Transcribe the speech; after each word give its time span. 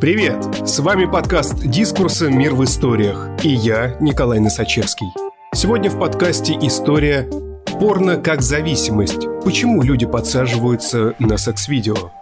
Привет! 0.00 0.44
С 0.64 0.78
вами 0.78 1.06
подкаст 1.06 1.58
«Дискурсы. 1.58 2.30
Мир 2.30 2.54
в 2.54 2.62
историях» 2.62 3.28
и 3.42 3.48
я, 3.48 3.96
Николай 3.98 4.38
Носачевский. 4.38 5.08
Сегодня 5.52 5.90
в 5.90 5.98
подкасте 5.98 6.56
история 6.62 7.28
«Порно 7.80 8.16
как 8.16 8.40
зависимость. 8.40 9.26
Почему 9.44 9.82
люди 9.82 10.06
подсаживаются 10.06 11.16
на 11.18 11.36
секс-видео?» 11.36 12.12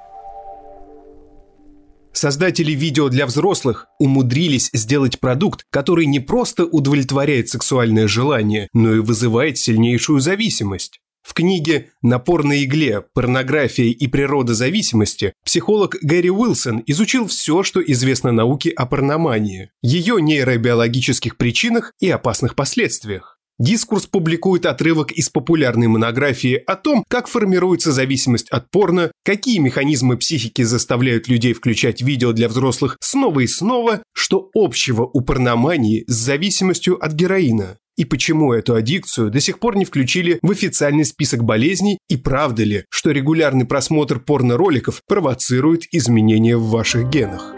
Создатели 2.14 2.73
видео 2.73 3.11
для 3.11 3.27
взрослых 3.27 3.89
умудрились 3.99 4.71
сделать 4.72 5.21
продукт, 5.21 5.67
который 5.68 6.07
не 6.07 6.18
просто 6.18 6.64
удовлетворяет 6.64 7.50
сексуальное 7.50 8.08
желание, 8.08 8.68
но 8.72 8.95
и 8.95 9.00
вызывает 9.00 9.58
сильнейшую 9.58 10.21
зависимость. 10.21 11.03
В 11.27 11.34
книге 11.34 11.90
«Напор 12.02 12.45
на 12.45 12.62
игле. 12.62 13.02
Порнография 13.12 13.86
и 13.86 14.07
природа 14.07 14.54
зависимости» 14.54 15.32
психолог 15.44 15.96
Гэри 16.00 16.30
Уилсон 16.30 16.84
изучил 16.86 17.26
все, 17.26 17.64
что 17.64 17.82
известно 17.82 18.30
науке 18.30 18.71
о 18.71 18.86
порномании, 18.86 19.70
ее 19.82 20.22
нейробиологических 20.22 21.36
причинах 21.36 21.93
и 21.98 22.08
опасных 22.08 22.54
последствиях. 22.54 23.40
Дискурс 23.58 24.07
публикует 24.07 24.67
отрывок 24.67 25.11
из 25.11 25.29
популярной 25.29 25.89
монографии 25.89 26.62
о 26.64 26.76
том, 26.76 27.03
как 27.08 27.26
формируется 27.26 27.90
зависимость 27.90 28.48
от 28.50 28.70
порно, 28.70 29.11
какие 29.25 29.58
механизмы 29.58 30.17
психики 30.18 30.62
заставляют 30.62 31.26
людей 31.26 31.54
включать 31.54 32.03
видео 32.03 32.33
для 32.33 32.48
взрослых 32.48 32.98
снова 33.00 33.41
и 33.41 33.48
снова, 33.48 34.05
что 34.14 34.48
общего 34.55 35.11
у 35.12 35.22
порномании 35.22 36.05
с 36.06 36.14
зависимостью 36.14 37.05
от 37.05 37.14
героина. 37.14 37.78
И 37.97 38.05
почему 38.05 38.53
эту 38.53 38.75
аддикцию 38.75 39.31
до 39.31 39.41
сих 39.41 39.59
пор 39.59 39.77
не 39.77 39.86
включили 39.86 40.39
в 40.42 40.50
официальный 40.50 41.05
список 41.06 41.45
болезней 41.45 41.98
и 42.09 42.19
правда 42.19 42.62
ли, 42.62 42.84
что 42.91 43.11
регулярный 43.11 43.64
просмотр 43.64 44.20
порно-роликов 44.20 45.00
провоцирует 45.09 45.84
изменения 45.93 46.59
в 46.59 46.69
ваших 46.69 47.09
генах? 47.09 47.55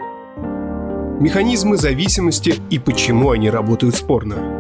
Механизмы 1.21 1.77
зависимости 1.77 2.55
и 2.71 2.79
почему 2.79 3.33
они 3.33 3.51
работают 3.51 3.97
спорно. 3.97 4.55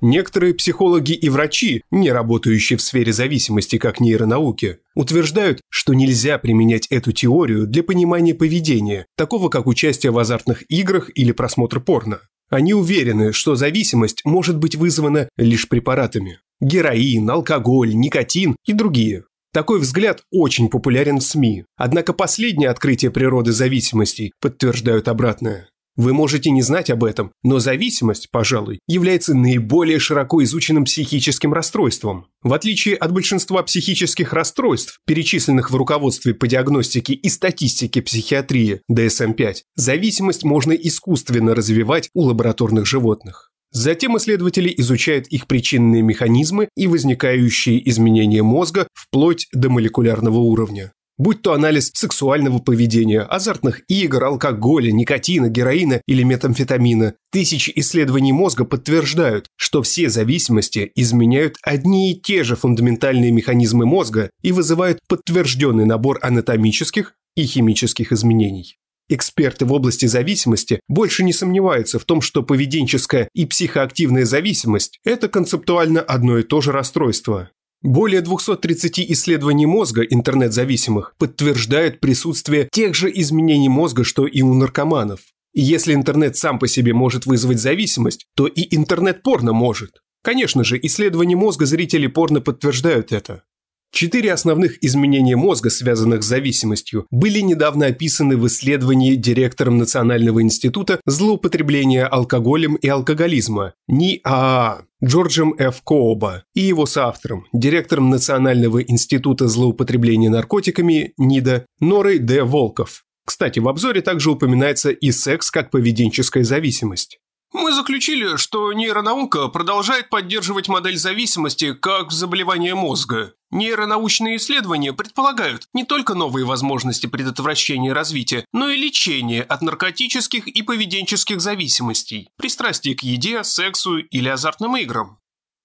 Некоторые 0.00 0.52
психологи 0.52 1.12
и 1.12 1.28
врачи, 1.28 1.84
не 1.92 2.10
работающие 2.10 2.76
в 2.76 2.82
сфере 2.82 3.12
зависимости 3.12 3.78
как 3.78 4.00
нейронауки, 4.00 4.78
утверждают, 4.96 5.60
что 5.68 5.94
нельзя 5.94 6.38
применять 6.38 6.88
эту 6.88 7.12
теорию 7.12 7.68
для 7.68 7.84
понимания 7.84 8.34
поведения, 8.34 9.06
такого 9.16 9.48
как 9.48 9.68
участие 9.68 10.10
в 10.10 10.18
азартных 10.18 10.64
играх 10.68 11.08
или 11.14 11.30
просмотр 11.30 11.78
порно. 11.78 12.18
Они 12.52 12.74
уверены, 12.74 13.32
что 13.32 13.54
зависимость 13.54 14.20
может 14.26 14.58
быть 14.58 14.76
вызвана 14.76 15.26
лишь 15.38 15.70
препаратами. 15.70 16.38
Героин, 16.60 17.30
алкоголь, 17.30 17.94
никотин 17.94 18.56
и 18.66 18.74
другие. 18.74 19.24
Такой 19.54 19.80
взгляд 19.80 20.22
очень 20.30 20.68
популярен 20.68 21.18
в 21.18 21.22
СМИ. 21.22 21.64
Однако 21.76 22.12
последние 22.12 22.68
открытия 22.68 23.10
природы 23.10 23.52
зависимостей 23.52 24.34
подтверждают 24.38 25.08
обратное. 25.08 25.70
Вы 25.96 26.14
можете 26.14 26.50
не 26.50 26.62
знать 26.62 26.88
об 26.88 27.04
этом, 27.04 27.32
но 27.42 27.58
зависимость, 27.58 28.30
пожалуй, 28.30 28.78
является 28.88 29.34
наиболее 29.34 29.98
широко 29.98 30.42
изученным 30.42 30.86
психическим 30.86 31.52
расстройством. 31.52 32.26
В 32.42 32.54
отличие 32.54 32.96
от 32.96 33.12
большинства 33.12 33.62
психических 33.62 34.32
расстройств, 34.32 35.00
перечисленных 35.06 35.70
в 35.70 35.76
руководстве 35.76 36.32
по 36.32 36.46
диагностике 36.46 37.12
и 37.12 37.28
статистике 37.28 38.00
психиатрии 38.00 38.80
DSM-5, 38.90 39.56
зависимость 39.76 40.44
можно 40.44 40.72
искусственно 40.72 41.54
развивать 41.54 42.08
у 42.14 42.22
лабораторных 42.22 42.86
животных. 42.86 43.50
Затем 43.70 44.16
исследователи 44.16 44.72
изучают 44.78 45.26
их 45.28 45.46
причинные 45.46 46.02
механизмы 46.02 46.68
и 46.76 46.86
возникающие 46.86 47.86
изменения 47.90 48.42
мозга 48.42 48.86
вплоть 48.94 49.46
до 49.52 49.68
молекулярного 49.68 50.38
уровня 50.38 50.92
будь 51.18 51.42
то 51.42 51.52
анализ 51.52 51.90
сексуального 51.94 52.58
поведения, 52.58 53.20
азартных 53.20 53.82
игр, 53.88 54.24
алкоголя, 54.24 54.92
никотина, 54.92 55.48
героина 55.48 56.00
или 56.06 56.22
метамфетамина. 56.22 57.14
Тысячи 57.30 57.72
исследований 57.76 58.32
мозга 58.32 58.64
подтверждают, 58.64 59.46
что 59.56 59.82
все 59.82 60.08
зависимости 60.08 60.90
изменяют 60.94 61.56
одни 61.62 62.12
и 62.12 62.20
те 62.20 62.44
же 62.44 62.56
фундаментальные 62.56 63.30
механизмы 63.30 63.86
мозга 63.86 64.30
и 64.42 64.52
вызывают 64.52 65.00
подтвержденный 65.08 65.86
набор 65.86 66.18
анатомических 66.22 67.14
и 67.36 67.44
химических 67.44 68.12
изменений. 68.12 68.76
Эксперты 69.08 69.66
в 69.66 69.72
области 69.72 70.06
зависимости 70.06 70.80
больше 70.88 71.22
не 71.22 71.32
сомневаются 71.32 71.98
в 71.98 72.04
том, 72.04 72.20
что 72.20 72.42
поведенческая 72.42 73.28
и 73.34 73.44
психоактивная 73.46 74.24
зависимость– 74.24 74.98
это 75.04 75.28
концептуально 75.28 76.00
одно 76.00 76.38
и 76.38 76.42
то 76.42 76.60
же 76.60 76.72
расстройство. 76.72 77.50
Более 77.82 78.20
230 78.20 79.00
исследований 79.10 79.66
мозга 79.66 80.02
интернет-зависимых 80.02 81.14
подтверждают 81.18 81.98
присутствие 81.98 82.68
тех 82.70 82.94
же 82.94 83.10
изменений 83.12 83.68
мозга, 83.68 84.04
что 84.04 84.26
и 84.26 84.40
у 84.42 84.54
наркоманов. 84.54 85.20
И 85.52 85.62
если 85.62 85.92
интернет 85.92 86.36
сам 86.36 86.60
по 86.60 86.68
себе 86.68 86.94
может 86.94 87.26
вызвать 87.26 87.58
зависимость, 87.58 88.26
то 88.36 88.46
и 88.46 88.74
интернет-порно 88.74 89.52
может. 89.52 90.00
Конечно 90.22 90.62
же, 90.62 90.78
исследования 90.80 91.34
мозга 91.34 91.66
зрителей 91.66 92.06
порно 92.06 92.40
подтверждают 92.40 93.10
это. 93.10 93.42
Четыре 93.92 94.32
основных 94.32 94.82
изменения 94.82 95.36
мозга, 95.36 95.68
связанных 95.68 96.22
с 96.22 96.26
зависимостью, 96.26 97.06
были 97.10 97.40
недавно 97.40 97.86
описаны 97.86 98.38
в 98.38 98.46
исследовании 98.46 99.16
директором 99.16 99.76
Национального 99.76 100.40
института 100.40 100.98
злоупотребления 101.04 102.06
алкоголем 102.06 102.76
и 102.76 102.88
алкоголизма 102.88 103.74
НИАА 103.88 104.86
Джорджем 105.04 105.54
Ф. 105.58 105.82
Кооба 105.84 106.44
и 106.54 106.62
его 106.62 106.86
соавтором, 106.86 107.44
директором 107.52 108.08
Национального 108.08 108.82
института 108.82 109.46
злоупотребления 109.46 110.30
наркотиками 110.30 111.12
НИДА 111.18 111.66
Норой 111.78 112.18
Д. 112.18 112.44
Волков. 112.44 113.04
Кстати, 113.26 113.58
в 113.58 113.68
обзоре 113.68 114.00
также 114.00 114.30
упоминается 114.30 114.90
и 114.90 115.12
секс 115.12 115.50
как 115.50 115.70
поведенческая 115.70 116.44
зависимость. 116.44 117.18
Мы 117.52 117.72
заключили, 117.74 118.36
что 118.36 118.72
нейронаука 118.72 119.48
продолжает 119.48 120.08
поддерживать 120.08 120.68
модель 120.68 120.96
зависимости 120.96 121.74
как 121.74 122.10
заболевание 122.10 122.74
мозга. 122.74 123.34
Нейронаучные 123.50 124.36
исследования 124.36 124.92
предполагают 124.92 125.68
не 125.74 125.84
только 125.84 126.14
новые 126.14 126.46
возможности 126.46 127.06
предотвращения 127.06 127.92
развития, 127.92 128.46
но 128.52 128.70
и 128.70 128.78
лечения 128.78 129.42
от 129.42 129.60
наркотических 129.60 130.48
и 130.48 130.62
поведенческих 130.62 131.40
зависимостей, 131.40 132.30
пристрастий 132.36 132.94
к 132.94 133.02
еде, 133.02 133.44
сексу 133.44 133.98
или 133.98 134.28
азартным 134.28 134.76
играм. 134.76 135.18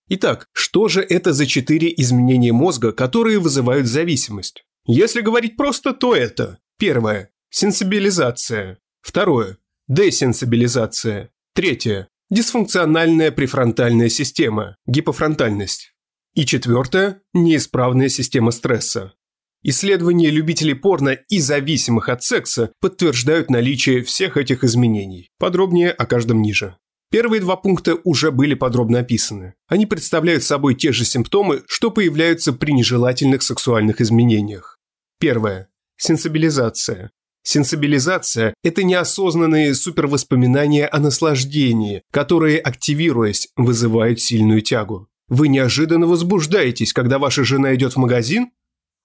Итак, 0.10 0.48
что 0.54 0.88
же 0.88 1.02
это 1.02 1.34
за 1.34 1.46
четыре 1.46 1.94
изменения 1.98 2.52
мозга, 2.54 2.92
которые 2.92 3.40
вызывают 3.40 3.88
зависимость? 3.88 4.64
Если 4.86 5.22
говорить 5.22 5.58
просто, 5.58 5.94
то 5.94 6.16
это 6.16 6.60
Первое– 6.80 7.32
сенсибилизация. 7.50 8.78
Второе– 9.02 9.58
десенсибилизация. 9.88 11.32
Третье– 11.58 12.08
дисфункциональная 12.30 13.32
префронтальная 13.32 14.10
система, 14.10 14.78
гипофронтальность. 14.86 15.92
И 16.36 16.46
четвертое– 16.46 17.22
неисправная 17.34 18.10
система 18.10 18.52
стресса. 18.52 19.16
Исследования 19.64 20.30
любителей 20.30 20.76
порно 20.76 21.18
и 21.30 21.40
зависимых 21.40 22.10
от 22.10 22.22
секса 22.22 22.74
подтверждают 22.80 23.50
наличие 23.50 24.04
всех 24.04 24.38
этих 24.38 24.64
изменений. 24.64 25.32
Подробнее 25.40 25.90
о 25.90 26.06
каждом 26.06 26.44
ниже. 26.44 26.78
Первые 27.10 27.42
два 27.42 27.56
пункта 27.56 27.98
уже 28.04 28.30
были 28.30 28.54
подробно 28.54 29.00
описаны. 29.00 29.56
Они 29.68 29.88
представляют 29.88 30.44
собой 30.44 30.76
те 30.76 30.92
же 30.92 31.06
симптомы, 31.06 31.64
что 31.68 31.90
появляются 31.90 32.54
при 32.54 32.72
нежелательных 32.72 33.42
сексуальных 33.42 34.00
изменениях. 34.00 34.78
Первое. 35.20 35.70
Сенсибилизация. 35.98 37.10
Сенсибилизация– 37.50 38.54
это 38.62 38.84
неосознанные 38.84 39.74
супервоспоминания 39.74 40.86
о 40.92 41.00
наслаждении, 41.00 42.02
которые, 42.12 42.60
активируясь, 42.60 43.48
вызывают 43.56 44.20
сильную 44.20 44.62
тягу. 44.62 45.08
Вы 45.30 45.48
неожиданно 45.48 46.08
возбуждаетесь, 46.08 46.92
когда 46.92 47.20
ваша 47.20 47.46
жена 47.46 47.74
идет 47.74 47.94
в 47.94 48.00
магазин? 48.00 48.52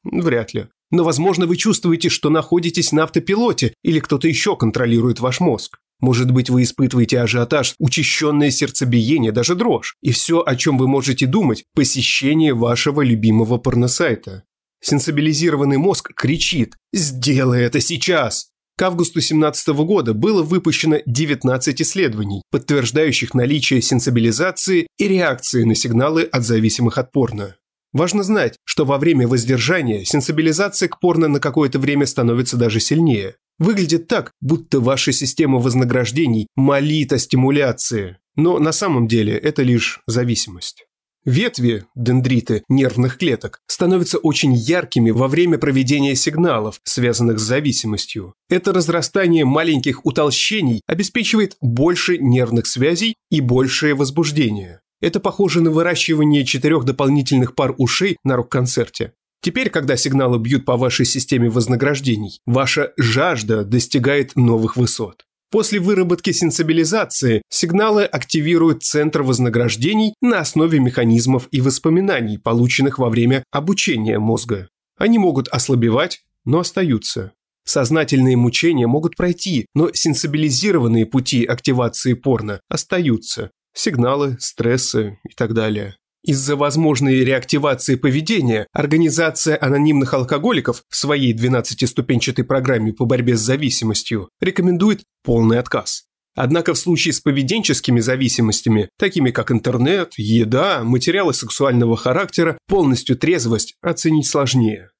Вряд 0.02 0.54
ли. 0.54 0.66
Но, 0.90 1.04
возможно, 1.04 1.46
вы 1.46 1.56
чувствуете, 1.56 2.08
что 2.08 2.30
находитесь 2.30 2.90
на 2.90 3.04
автопилоте 3.04 3.74
или 3.84 4.00
кто-то 4.00 4.26
еще 4.26 4.56
контролирует 4.56 5.20
ваш 5.20 5.38
мозг. 5.38 5.78
Может 6.00 6.32
быть, 6.32 6.50
вы 6.50 6.64
испытываете 6.64 7.20
ажиотаж, 7.20 7.76
учащенное 7.78 8.50
сердцебиение, 8.50 9.30
даже 9.30 9.54
дрожь. 9.54 9.94
И 10.02 10.10
все, 10.10 10.42
о 10.44 10.56
чем 10.56 10.78
вы 10.78 10.88
можете 10.88 11.26
думать– 11.26 11.62
посещение 11.76 12.54
вашего 12.54 13.02
любимого 13.02 13.58
порносайта. 13.58 14.42
Сенсибилизированный 14.82 15.78
мозг 15.78 16.12
кричит 16.14 16.74
«Сделай 16.92 17.62
это 17.62 17.80
сейчас!». 17.80 18.48
К 18.76 18.82
августу 18.82 19.20
2017 19.20 19.68
года 19.68 20.12
было 20.12 20.42
выпущено 20.42 20.98
19 21.06 21.82
исследований, 21.82 22.42
подтверждающих 22.50 23.32
наличие 23.32 23.80
сенсибилизации 23.80 24.88
и 24.98 25.08
реакции 25.08 25.62
на 25.62 25.76
сигналы 25.76 26.24
от 26.24 26.42
зависимых 26.42 26.98
от 26.98 27.12
порно. 27.12 27.56
Важно 27.92 28.22
знать, 28.22 28.56
что 28.64 28.84
во 28.84 28.98
время 28.98 29.28
воздержания 29.28 30.04
сенсибилизация 30.04 30.88
к 30.88 30.98
порно 30.98 31.28
на 31.28 31.38
какое-то 31.38 31.78
время 31.78 32.06
становится 32.06 32.56
даже 32.56 32.80
сильнее. 32.80 33.36
Выглядит 33.58 34.08
так, 34.08 34.32
будто 34.40 34.80
ваша 34.80 35.12
система 35.12 35.58
вознаграждений 35.58 36.48
молит 36.56 37.12
о 37.12 37.18
стимуляции. 37.18 38.16
Но 38.34 38.58
на 38.58 38.72
самом 38.72 39.06
деле 39.06 39.36
это 39.36 39.62
лишь 39.62 40.00
зависимость. 40.06 40.86
Ветви, 41.24 41.84
дендриты, 41.94 42.64
нервных 42.68 43.16
клеток 43.16 43.60
становятся 43.68 44.18
очень 44.18 44.54
яркими 44.54 45.12
во 45.12 45.28
время 45.28 45.56
проведения 45.56 46.16
сигналов, 46.16 46.80
связанных 46.82 47.38
с 47.38 47.42
зависимостью. 47.42 48.34
Это 48.48 48.72
разрастание 48.72 49.44
маленьких 49.44 50.04
утолщений 50.04 50.82
обеспечивает 50.88 51.56
больше 51.60 52.18
нервных 52.18 52.66
связей 52.66 53.14
и 53.30 53.40
большее 53.40 53.94
возбуждение. 53.94 54.80
Это 55.00 55.20
похоже 55.20 55.60
на 55.60 55.70
выращивание 55.70 56.44
четырех 56.44 56.84
дополнительных 56.84 57.54
пар 57.54 57.72
ушей 57.78 58.16
на 58.24 58.34
рок-концерте. 58.34 59.12
Теперь, 59.42 59.70
когда 59.70 59.96
сигналы 59.96 60.40
бьют 60.40 60.64
по 60.64 60.76
вашей 60.76 61.06
системе 61.06 61.48
вознаграждений, 61.48 62.40
ваша 62.46 62.92
жажда 62.96 63.64
достигает 63.64 64.34
новых 64.34 64.76
высот. 64.76 65.24
После 65.52 65.80
выработки 65.80 66.32
сенсибилизации 66.32 67.42
сигналы 67.50 68.04
активируют 68.04 68.84
центр 68.84 69.20
вознаграждений 69.20 70.14
на 70.22 70.38
основе 70.38 70.80
механизмов 70.80 71.46
и 71.50 71.60
воспоминаний, 71.60 72.38
полученных 72.38 72.98
во 72.98 73.10
время 73.10 73.44
обучения 73.50 74.18
мозга. 74.18 74.70
Они 74.96 75.18
могут 75.18 75.48
ослабевать, 75.48 76.22
но 76.46 76.60
остаются. 76.60 77.32
Сознательные 77.64 78.34
мучения 78.34 78.86
могут 78.86 79.14
пройти, 79.14 79.66
но 79.74 79.90
сенсибилизированные 79.92 81.04
пути 81.04 81.44
активации 81.44 82.14
порно 82.14 82.62
остаются. 82.70 83.50
Сигналы, 83.74 84.38
стрессы 84.40 85.18
и 85.28 85.34
так 85.34 85.52
далее. 85.52 85.96
Из-за 86.24 86.54
возможной 86.54 87.24
реактивации 87.24 87.96
поведения 87.96 88.68
Организация 88.72 89.58
анонимных 89.60 90.14
алкоголиков 90.14 90.84
в 90.88 90.96
своей 90.96 91.34
12-ступенчатой 91.34 92.44
программе 92.44 92.92
по 92.92 93.04
борьбе 93.04 93.36
с 93.36 93.40
зависимостью 93.40 94.28
рекомендует 94.40 95.02
полный 95.24 95.58
отказ. 95.58 96.04
Однако 96.34 96.74
в 96.74 96.78
случае 96.78 97.12
с 97.12 97.20
поведенческими 97.20 98.00
зависимостями, 98.00 98.88
такими 98.98 99.30
как 99.30 99.50
интернет, 99.50 100.14
еда, 100.16 100.82
материалы 100.84 101.34
сексуального 101.34 101.96
характера, 101.96 102.56
полностью 102.68 103.18
трезвость 103.18 103.74
оценить 103.82 104.26
сложнее. 104.26 104.90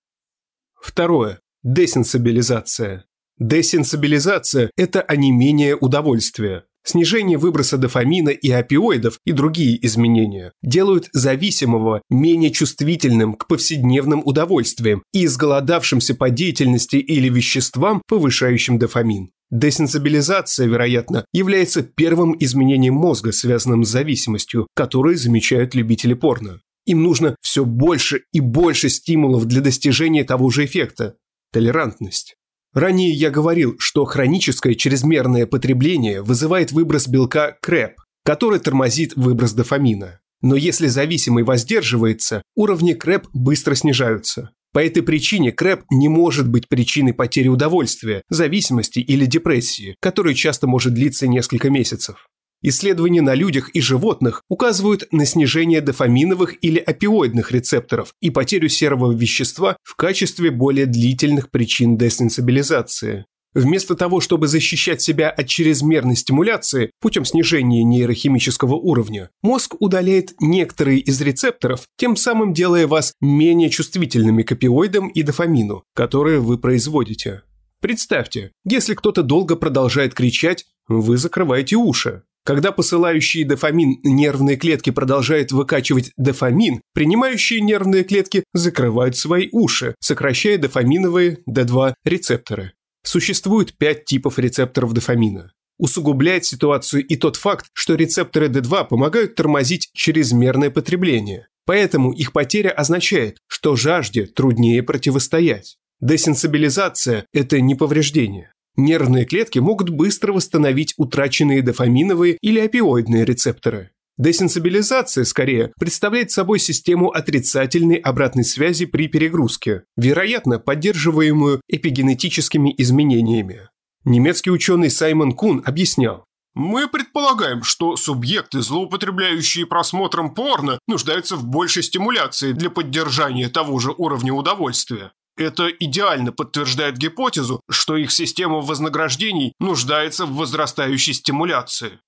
Второе. 0.75 1.41
Десенсибилизация. 1.63 3.05
Десенсибилизация– 3.39 4.71
это 4.77 5.01
онемение 5.01 5.77
удовольствия. 5.77 6.65
Снижение 6.85 7.39
выброса 7.39 7.79
дофамина 7.79 8.31
и 8.31 8.51
опиоидов 8.51 9.19
и 9.25 9.33
другие 9.33 9.85
изменения 9.87 10.53
делают 10.63 11.09
зависимого 11.13 12.03
менее 12.11 12.51
чувствительным 12.51 13.35
к 13.35 13.47
повседневным 13.47 14.23
удовольствиям 14.25 15.05
и 15.13 15.27
изголодавшимся 15.27 16.15
по 16.15 16.31
деятельности 16.31 16.97
или 16.97 17.29
веществам, 17.29 18.03
повышающим 18.09 18.79
дофамин. 18.79 19.31
Десенсибилизация, 19.51 20.67
вероятно, 20.67 21.25
является 21.33 21.83
первым 21.83 22.35
изменением 22.41 22.95
мозга, 22.95 23.33
связанным 23.33 23.85
с 23.85 23.91
зависимостью, 23.91 24.67
которое 24.75 25.15
замечают 25.17 25.75
любители 25.75 26.15
порно. 26.15 26.61
Им 26.87 27.03
нужно 27.03 27.37
все 27.43 27.65
больше 27.65 28.23
и 28.33 28.41
больше 28.41 28.89
стимулов 28.89 29.45
для 29.45 29.61
достижения 29.61 30.25
того 30.25 30.51
же 30.51 30.65
эффекта– 30.65 31.15
толерантность. 31.53 32.35
Ранее 32.75 33.11
я 33.11 33.31
говорил, 33.31 33.77
что 33.79 34.05
хроническое 34.05 34.75
чрезмерное 34.75 35.47
потребление 35.47 36.23
вызывает 36.23 36.73
выброс 36.73 37.07
белка 37.07 37.57
КРЭП, 37.61 38.01
который 38.25 38.61
тормозит 38.61 39.15
выброс 39.15 39.53
дофамина. 39.53 40.21
Но 40.41 40.57
если 40.57 40.87
зависимый 40.89 41.45
воздерживается, 41.45 42.43
уровни 42.57 42.95
КРЭП 42.95 43.27
быстро 43.33 43.75
снижаются. 43.75 44.51
По 44.73 44.83
этой 44.83 45.03
причине 45.03 45.53
КРЭП 45.53 45.85
не 45.91 46.09
может 46.09 46.49
быть 46.49 46.67
причиной 46.67 47.13
потери 47.13 47.49
удовольствия, 47.49 48.23
зависимости 48.31 49.01
или 49.01 49.27
депрессии, 49.27 49.97
которая 50.01 50.35
часто 50.35 50.67
может 50.67 50.95
длиться 50.95 51.29
несколько 51.29 51.69
месяцев. 51.69 52.27
Исследования 52.63 53.23
на 53.23 53.35
людях 53.35 53.71
и 53.75 53.81
животных 53.81 54.43
указывают 54.49 55.09
на 55.11 55.27
снижение 55.27 55.81
дофаминовых 55.81 56.55
или 56.63 56.79
опиоидных 56.79 57.51
рецепторов 57.51 58.15
и 58.21 58.31
потерю 58.31 58.69
серого 58.69 59.13
вещества 59.13 59.77
в 59.83 59.97
качестве 59.97 60.53
более 60.53 60.87
длительных 60.87 61.51
причин 61.51 61.97
десенсибилизации. 61.97 63.27
Вместо 63.55 63.97
того, 63.97 64.21
чтобы 64.21 64.47
защищать 64.47 65.03
себя 65.03 65.29
от 65.29 65.47
чрезмерной 65.47 66.17
стимуляции 66.17 66.91
путем 67.01 67.25
снижения 67.25 67.83
нейрохимического 67.83 68.77
уровня, 68.77 69.29
мозг 69.43 69.75
удаляет 69.81 70.33
некоторые 70.41 71.01
из 71.01 71.21
рецепторов, 71.21 71.83
тем 71.99 72.17
самым 72.17 72.55
делая 72.55 72.87
вас 72.87 73.13
менее 73.21 73.69
чувствительными 73.69 74.43
к 74.43 74.53
опиоидам 74.53 75.09
и 75.09 75.23
дофамину, 75.23 75.85
которые 75.95 76.39
вы 76.39 76.57
производите. 76.57 77.43
Представьте, 77.81 78.53
если 78.65 78.95
кто-то 78.95 79.23
долго 79.23 79.57
продолжает 79.57 80.15
кричать, 80.15 80.65
вы 80.89 81.19
закрываете 81.19 81.77
уши. 81.77 82.23
Когда 82.45 82.73
посылающие 82.73 83.45
дофамин 83.45 84.01
нервные 84.03 84.57
клетки 84.57 84.91
продолжают 84.91 85.53
выкачивать 85.53 86.13
дофамин, 86.17 86.83
принимающие 86.93 87.61
нервные 87.61 88.03
клетки 88.03 88.43
закрывают 88.53 89.17
свои 89.17 89.49
уши, 89.53 89.95
сокращая 90.01 90.59
дофаминовые 90.59 91.39
D2 91.49 91.95
рецепторы. 92.05 92.73
Существует 93.05 93.77
пять 93.79 94.05
типов 94.05 94.39
рецепторов 94.39 94.93
дофамина. 94.93 95.53
Усугубляет 95.79 96.45
ситуацию 96.45 97.05
и 97.07 97.17
тот 97.17 97.37
факт, 97.37 97.67
что 97.73 97.95
рецепторы 97.95 98.47
D2 98.47 98.89
помогают 98.89 99.37
тормозить 99.37 99.91
чрезмерное 99.95 100.71
потребление. 100.71 101.47
Поэтому 101.65 102.13
их 102.13 102.33
потеря 102.33 102.71
означает, 102.71 103.39
что 103.47 103.77
жажде 103.77 104.27
труднее 104.27 104.83
противостоять. 104.83 105.77
Десенсибилизация– 106.01 107.27
это 107.33 107.61
не 107.61 107.77
повреждение. 107.77 108.52
Нервные 108.77 109.25
клетки 109.25 109.59
могут 109.59 109.91
быстро 109.91 110.33
восстановить 110.33 110.95
утраченные 110.97 111.63
дофаминовые 111.63 112.39
или 112.41 112.59
опиоидные 112.59 113.25
рецепторы. 113.25 113.91
Десенсибилизация, 114.19 115.25
скорее, 115.25 115.73
представляет 115.79 116.31
собой 116.31 116.59
систему 116.59 117.11
отрицательной 117.11 117.97
обратной 117.97 118.45
связи 118.45 118.87
при 118.87 119.09
перегрузке, 119.09 119.85
вероятно, 119.97 120.59
поддерживаемую 120.59 121.61
эпигенетическими 121.69 122.75
изменениями. 122.79 123.69
Немецкий 124.05 124.51
ученый 124.51 124.91
Саймон 124.91 125.33
Кун 125.33 125.63
объяснял, 125.65 126.25
мы 126.55 126.87
предполагаем, 126.87 127.63
что 127.63 127.97
субъекты, 127.97 128.61
злоупотребляющие 128.61 129.65
просмотром 129.65 130.35
порно, 130.35 130.79
нуждаются 130.87 131.37
в 131.37 131.47
большей 131.47 131.83
стимуляции 131.83 132.53
для 132.53 132.69
поддержания 132.69 133.49
того 133.49 133.79
же 133.79 133.95
уровня 133.97 134.35
удовольствия. 134.35 135.13
Это 135.37 135.69
идеально 135.69 136.33
подтверждает 136.33 136.99
гипотезу, 136.99 137.61
что 137.71 137.97
их 137.97 138.11
система 138.11 138.61
вознаграждений 138.61 139.53
нуждается 139.59 140.27
в 140.27 140.35
возрастающей 140.35 141.15
стимуляции. 141.15 141.99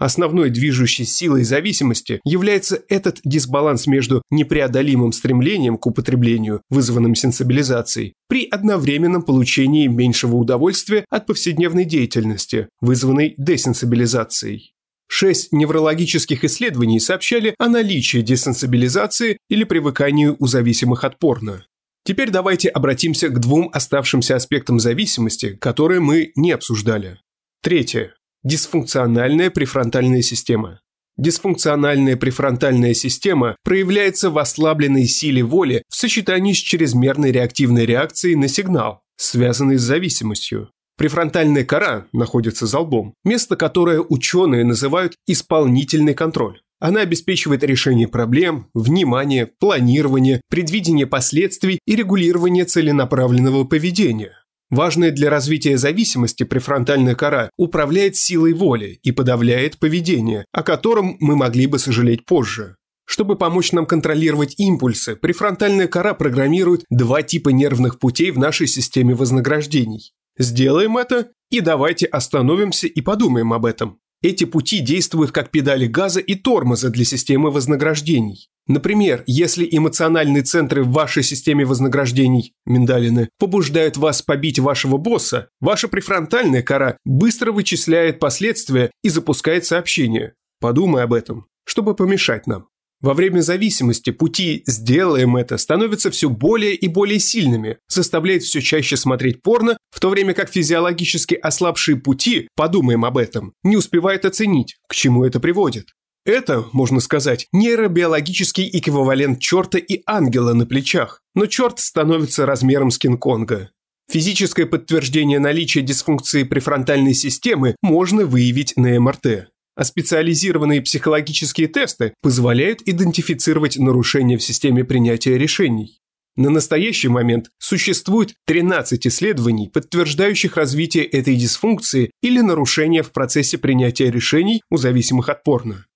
Основной 0.00 0.48
движущей 0.48 1.04
силой 1.04 1.44
зависимости 1.44 2.22
является 2.24 2.80
этот 2.88 3.20
дисбаланс 3.22 3.86
между 3.86 4.22
непреодолимым 4.30 5.12
стремлением 5.12 5.76
к 5.76 5.84
употреблению, 5.84 6.62
вызванным 6.70 7.14
сенсибилизацией, 7.14 8.14
при 8.26 8.46
одновременном 8.46 9.22
получении 9.22 9.86
меньшего 9.88 10.36
удовольствия 10.36 11.04
от 11.10 11.26
повседневной 11.26 11.84
деятельности, 11.84 12.70
вызванной 12.80 13.34
десенсибилизацией. 13.36 14.72
Шесть 15.06 15.52
неврологических 15.52 16.44
исследований 16.44 16.98
сообщали 16.98 17.54
о 17.58 17.68
наличии 17.68 18.22
десенсибилизации 18.22 19.36
или 19.50 19.64
привыканию 19.64 20.34
у 20.38 20.46
зависимых 20.46 21.04
от 21.04 21.18
порно. 21.18 21.66
Теперь 22.10 22.30
давайте 22.30 22.68
обратимся 22.68 23.28
к 23.28 23.38
двум 23.38 23.70
оставшимся 23.72 24.34
аспектам 24.34 24.80
зависимости, 24.80 25.54
которые 25.54 26.00
мы 26.00 26.32
не 26.34 26.50
обсуждали. 26.50 27.20
Третье. 27.62 28.14
Дисфункциональная 28.42 29.48
префронтальная 29.48 30.20
система. 30.20 30.80
Дисфункциональная 31.16 32.16
префронтальная 32.16 32.94
система 32.94 33.54
проявляется 33.62 34.30
в 34.30 34.38
ослабленной 34.38 35.06
силе 35.06 35.44
воли 35.44 35.84
в 35.88 35.94
сочетании 35.94 36.52
с 36.52 36.56
чрезмерной 36.56 37.30
реактивной 37.30 37.86
реакцией 37.86 38.34
на 38.34 38.48
сигнал, 38.48 39.02
связанный 39.16 39.78
с 39.78 39.82
зависимостью. 39.82 40.72
Префронтальная 40.96 41.64
кора 41.64 42.08
находится 42.12 42.66
за 42.66 42.80
лбом, 42.80 43.14
место 43.22 43.54
которое 43.54 44.00
ученые 44.00 44.64
называют 44.64 45.14
исполнительный 45.28 46.14
контроль. 46.14 46.60
Она 46.80 47.02
обеспечивает 47.02 47.62
решение 47.62 48.08
проблем, 48.08 48.68
внимание, 48.72 49.46
планирование, 49.46 50.40
предвидение 50.48 51.06
последствий 51.06 51.78
и 51.86 51.94
регулирование 51.94 52.64
целенаправленного 52.64 53.64
поведения. 53.64 54.32
Важная 54.70 55.10
для 55.10 55.28
развития 55.30 55.76
зависимости 55.76 56.44
префронтальная 56.44 57.14
кора 57.14 57.50
управляет 57.58 58.16
силой 58.16 58.54
воли 58.54 58.98
и 59.02 59.12
подавляет 59.12 59.78
поведение, 59.78 60.46
о 60.52 60.62
котором 60.62 61.16
мы 61.20 61.36
могли 61.36 61.66
бы 61.66 61.78
сожалеть 61.78 62.24
позже. 62.24 62.76
Чтобы 63.04 63.36
помочь 63.36 63.72
нам 63.72 63.86
контролировать 63.86 64.54
импульсы, 64.58 65.16
префронтальная 65.16 65.88
кора 65.88 66.14
программирует 66.14 66.84
два 66.88 67.22
типа 67.22 67.48
нервных 67.48 67.98
путей 67.98 68.30
в 68.30 68.38
нашей 68.38 68.68
системе 68.68 69.14
вознаграждений. 69.16 70.12
Сделаем 70.38 70.96
это 70.96 71.28
и 71.50 71.60
давайте 71.60 72.06
остановимся 72.06 72.86
и 72.86 73.00
подумаем 73.00 73.52
об 73.52 73.66
этом. 73.66 73.98
Эти 74.22 74.44
пути 74.44 74.80
действуют 74.80 75.32
как 75.32 75.50
педали 75.50 75.86
газа 75.86 76.20
и 76.20 76.34
тормоза 76.34 76.90
для 76.90 77.04
системы 77.04 77.50
вознаграждений. 77.50 78.50
Например, 78.66 79.24
если 79.26 79.66
эмоциональные 79.70 80.42
центры 80.42 80.84
в 80.84 80.92
вашей 80.92 81.22
системе 81.22 81.64
вознаграждений, 81.64 82.52
миндалины, 82.66 83.30
побуждают 83.38 83.96
вас 83.96 84.22
побить 84.22 84.58
вашего 84.58 84.98
босса, 84.98 85.48
ваша 85.60 85.88
префронтальная 85.88 86.62
кора 86.62 86.98
быстро 87.04 87.50
вычисляет 87.50 88.20
последствия 88.20 88.90
и 89.02 89.08
запускает 89.08 89.64
сообщение. 89.64 90.34
Подумай 90.60 91.02
об 91.02 91.14
этом, 91.14 91.46
чтобы 91.64 91.96
помешать 91.96 92.46
нам. 92.46 92.69
Во 93.00 93.14
время 93.14 93.40
зависимости 93.40 94.10
пути 94.10 94.62
«сделаем 94.66 95.36
это» 95.36 95.56
становятся 95.56 96.10
все 96.10 96.28
более 96.28 96.74
и 96.74 96.86
более 96.86 97.18
сильными, 97.18 97.78
заставляет 97.88 98.42
все 98.42 98.60
чаще 98.60 98.98
смотреть 98.98 99.42
порно, 99.42 99.78
в 99.90 100.00
то 100.00 100.10
время 100.10 100.34
как 100.34 100.50
физиологически 100.50 101.34
ослабшие 101.34 101.96
пути, 101.96 102.48
подумаем 102.56 103.06
об 103.06 103.16
этом, 103.16 103.54
не 103.62 103.78
успевают 103.78 104.26
оценить, 104.26 104.76
к 104.86 104.94
чему 104.94 105.24
это 105.24 105.40
приводит. 105.40 105.86
Это, 106.26 106.66
можно 106.72 107.00
сказать, 107.00 107.46
нейробиологический 107.52 108.68
эквивалент 108.70 109.40
черта 109.40 109.78
и 109.78 110.02
ангела 110.04 110.52
на 110.52 110.66
плечах, 110.66 111.22
но 111.34 111.46
черт 111.46 111.78
становится 111.78 112.44
размером 112.44 112.90
с 112.90 112.98
Кинг-Конга. 112.98 113.70
Физическое 114.10 114.66
подтверждение 114.66 115.38
наличия 115.38 115.80
дисфункции 115.80 116.42
префронтальной 116.42 117.14
системы 117.14 117.76
можно 117.80 118.26
выявить 118.26 118.74
на 118.76 119.00
МРТ 119.00 119.48
а 119.76 119.84
специализированные 119.84 120.82
психологические 120.82 121.68
тесты 121.68 122.14
позволяют 122.22 122.82
идентифицировать 122.86 123.78
нарушения 123.78 124.36
в 124.36 124.42
системе 124.42 124.84
принятия 124.84 125.38
решений. 125.38 126.00
На 126.36 126.48
настоящий 126.48 127.08
момент 127.08 127.50
существует 127.58 128.34
13 128.46 129.06
исследований, 129.06 129.68
подтверждающих 129.68 130.56
развитие 130.56 131.04
этой 131.04 131.36
дисфункции 131.36 132.12
или 132.22 132.40
нарушения 132.40 133.02
в 133.02 133.12
процессе 133.12 133.58
принятия 133.58 134.10
решений 134.10 134.62
у 134.70 134.76
зависимых 134.76 135.28
от 135.28 135.42
порно. 135.42 135.86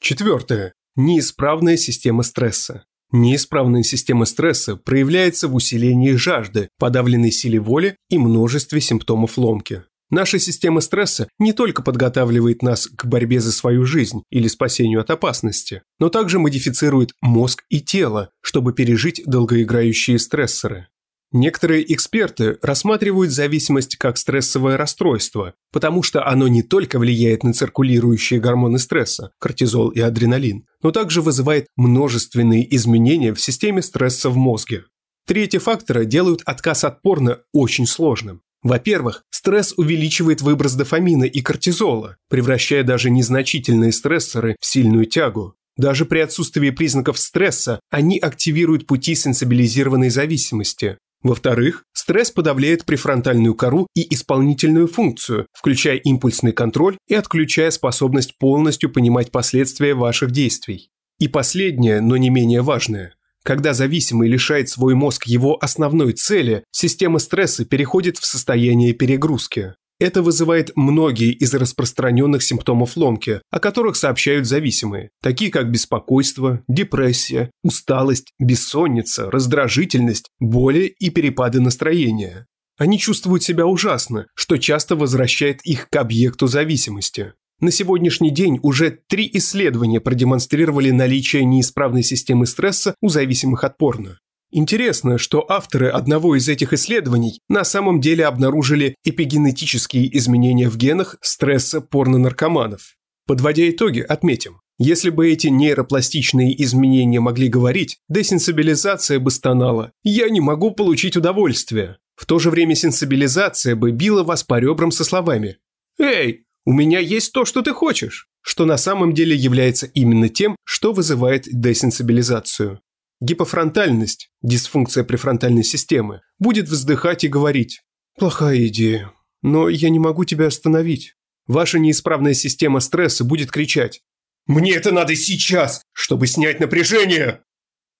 Четвертое. 0.00 0.72
Неисправная 0.94 1.76
система 1.76 2.22
стресса. 2.22 2.84
Неисправная 3.10 3.82
система 3.82 4.26
стресса 4.26 4.76
проявляется 4.76 5.48
в 5.48 5.54
усилении 5.54 6.12
жажды, 6.12 6.68
подавленной 6.78 7.32
силе 7.32 7.58
воли 7.58 7.96
и 8.10 8.18
множестве 8.18 8.80
симптомов 8.80 9.38
ломки. 9.38 9.84
Наша 10.10 10.38
система 10.38 10.80
стресса 10.80 11.28
не 11.38 11.52
только 11.52 11.82
подготавливает 11.82 12.62
нас 12.62 12.86
к 12.86 13.04
борьбе 13.04 13.40
за 13.40 13.52
свою 13.52 13.84
жизнь 13.84 14.22
или 14.30 14.48
спасению 14.48 15.00
от 15.00 15.10
опасности, 15.10 15.82
но 15.98 16.08
также 16.08 16.38
модифицирует 16.38 17.12
мозг 17.20 17.64
и 17.68 17.80
тело, 17.80 18.30
чтобы 18.40 18.72
пережить 18.72 19.22
долгоиграющие 19.26 20.18
стрессоры. 20.18 20.88
Некоторые 21.30 21.92
эксперты 21.92 22.56
рассматривают 22.62 23.32
зависимость 23.32 23.96
как 23.96 24.16
стрессовое 24.16 24.78
расстройство, 24.78 25.52
потому 25.72 26.02
что 26.02 26.26
оно 26.26 26.48
не 26.48 26.62
только 26.62 26.98
влияет 26.98 27.44
на 27.44 27.52
циркулирующие 27.52 28.40
гормоны 28.40 28.78
стресса– 28.78 29.32
кортизол 29.38 29.90
и 29.90 30.00
адреналин, 30.00 30.64
но 30.82 30.90
также 30.90 31.20
вызывает 31.20 31.66
множественные 31.76 32.74
изменения 32.74 33.34
в 33.34 33.42
системе 33.42 33.82
стресса 33.82 34.30
в 34.30 34.38
мозге. 34.38 34.84
Три 35.26 35.42
эти 35.42 35.58
фактора 35.58 36.06
делают 36.06 36.40
отказ 36.46 36.84
от 36.84 37.02
порно 37.02 37.40
очень 37.52 37.86
сложным. 37.86 38.40
Во-первых, 38.62 39.24
стресс 39.30 39.72
увеличивает 39.76 40.42
выброс 40.42 40.74
дофамина 40.74 41.24
и 41.24 41.40
кортизола, 41.40 42.16
превращая 42.28 42.82
даже 42.82 43.10
незначительные 43.10 43.92
стрессоры 43.92 44.56
в 44.60 44.66
сильную 44.66 45.06
тягу. 45.06 45.54
Даже 45.76 46.04
при 46.04 46.18
отсутствии 46.18 46.70
признаков 46.70 47.18
стресса 47.18 47.80
они 47.88 48.18
активируют 48.18 48.86
пути 48.86 49.14
сенсибилизированной 49.14 50.10
зависимости. 50.10 50.98
Во-вторых, 51.22 51.84
стресс 51.92 52.30
подавляет 52.30 52.84
префронтальную 52.84 53.54
кору 53.54 53.86
и 53.94 54.12
исполнительную 54.14 54.88
функцию, 54.88 55.46
включая 55.52 55.96
импульсный 55.96 56.52
контроль 56.52 56.96
и 57.08 57.14
отключая 57.14 57.70
способность 57.70 58.38
полностью 58.38 58.90
понимать 58.90 59.30
последствия 59.30 59.94
ваших 59.94 60.32
действий. 60.32 60.90
И 61.18 61.26
последнее, 61.26 62.00
но 62.00 62.16
не 62.16 62.30
менее 62.30 62.62
важное. 62.62 63.14
Когда 63.44 63.72
зависимый 63.72 64.28
лишает 64.28 64.68
свой 64.68 64.94
мозг 64.94 65.26
его 65.26 65.56
основной 65.60 66.12
цели, 66.12 66.64
система 66.70 67.18
стресса 67.18 67.64
переходит 67.64 68.18
в 68.18 68.26
состояние 68.26 68.92
перегрузки. 68.92 69.74
Это 70.00 70.22
вызывает 70.22 70.70
многие 70.76 71.32
из 71.32 71.52
распространенных 71.54 72.42
симптомов 72.42 72.96
ломки, 72.96 73.40
о 73.50 73.58
которых 73.58 73.96
сообщают 73.96 74.46
зависимые, 74.46 75.10
такие 75.20 75.50
как 75.50 75.72
беспокойство, 75.72 76.62
депрессия, 76.68 77.50
усталость, 77.64 78.32
бессонница, 78.38 79.28
раздражительность, 79.28 80.28
боли 80.38 80.94
и 81.00 81.10
перепады 81.10 81.60
настроения. 81.60 82.46
Они 82.78 82.96
чувствуют 82.96 83.42
себя 83.42 83.66
ужасно, 83.66 84.26
что 84.36 84.56
часто 84.56 84.94
возвращает 84.94 85.62
их 85.62 85.88
к 85.90 85.96
объекту 85.96 86.46
зависимости. 86.46 87.32
На 87.60 87.72
сегодняшний 87.72 88.30
день 88.30 88.60
уже 88.62 89.00
три 89.08 89.28
исследования 89.32 90.00
продемонстрировали 90.00 90.90
наличие 90.90 91.44
неисправной 91.44 92.04
системы 92.04 92.46
стресса 92.46 92.94
у 93.00 93.08
зависимых 93.08 93.64
от 93.64 93.76
порно. 93.76 94.20
Интересно, 94.52 95.18
что 95.18 95.44
авторы 95.50 95.88
одного 95.88 96.36
из 96.36 96.48
этих 96.48 96.72
исследований 96.72 97.40
на 97.48 97.64
самом 97.64 98.00
деле 98.00 98.26
обнаружили 98.26 98.94
эпигенетические 99.04 100.16
изменения 100.16 100.70
в 100.70 100.76
генах 100.76 101.16
стресса 101.20 101.80
порнонаркоманов. 101.80 102.94
Подводя 103.26 103.68
итоги, 103.68 104.00
отметим, 104.00 104.60
если 104.78 105.10
бы 105.10 105.28
эти 105.28 105.48
нейропластичные 105.48 106.62
изменения 106.62 107.18
могли 107.18 107.48
говорить, 107.48 107.98
десенсибилизация 108.08 109.18
бы 109.18 109.32
стонала 109.32 109.90
«я 110.04 110.30
не 110.30 110.40
могу 110.40 110.70
получить 110.70 111.16
удовольствие». 111.16 111.98
В 112.14 112.24
то 112.24 112.38
же 112.38 112.50
время 112.50 112.76
сенсибилизация 112.76 113.74
бы 113.74 113.90
била 113.90 114.22
вас 114.22 114.44
по 114.44 114.60
ребрам 114.60 114.92
со 114.92 115.04
словами 115.04 115.58
«Эй, 115.98 116.44
у 116.68 116.72
меня 116.74 116.98
есть 116.98 117.32
то, 117.32 117.46
что 117.46 117.62
ты 117.62 117.72
хочешь, 117.72 118.28
что 118.42 118.66
на 118.66 118.76
самом 118.76 119.14
деле 119.14 119.34
является 119.34 119.86
именно 119.86 120.28
тем, 120.28 120.54
что 120.64 120.92
вызывает 120.92 121.44
десенсибилизацию. 121.50 122.82
Гипофронтальность, 123.22 124.28
дисфункция 124.42 125.02
префронтальной 125.02 125.64
системы, 125.64 126.20
будет 126.38 126.68
вздыхать 126.68 127.24
и 127.24 127.28
говорить 127.28 127.80
«Плохая 128.18 128.66
идея, 128.66 129.14
но 129.40 129.70
я 129.70 129.88
не 129.88 129.98
могу 129.98 130.26
тебя 130.26 130.48
остановить». 130.48 131.14
Ваша 131.46 131.78
неисправная 131.78 132.34
система 132.34 132.80
стресса 132.80 133.24
будет 133.24 133.50
кричать 133.50 134.02
«Мне 134.46 134.74
это 134.74 134.92
надо 134.92 135.16
сейчас, 135.16 135.80
чтобы 135.94 136.26
снять 136.26 136.60
напряжение!» 136.60 137.40